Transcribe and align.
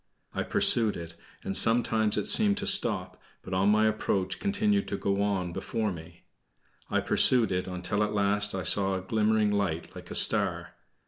I 0.33 0.41
pursued 0.41 0.97
it, 0.97 1.13
and 1.43 1.55
sometimes 1.55 2.17
it 2.17 2.25
seemed 2.25 2.57
to 2.57 2.65
stop, 2.65 3.21
but 3.43 3.53
on 3.53 3.69
my 3.69 3.85
approach 3.85 4.39
continued 4.39 4.87
to 4.87 4.97
go 4.97 5.21
on 5.21 5.53
before 5.53 5.91
me. 5.91 6.23
I 6.89 7.01
pursued 7.01 7.51
it, 7.51 7.67
until 7.67 8.01
at 8.01 8.11
last 8.15 8.55
I 8.55 8.63
saw 8.63 8.95
a 8.95 9.01
glimmering 9.01 9.51
light 9.51 9.93
like 9.95 10.09
a 10.09 10.15
star. 10.15 10.73